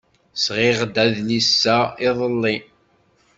Sɣiɣ-d 0.43 0.95
adlis-a 1.03 1.77
iḍelli. 2.07 2.55